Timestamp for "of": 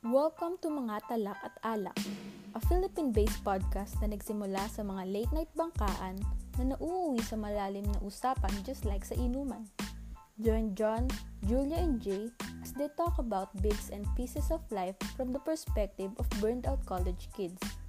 14.48-14.64, 16.16-16.24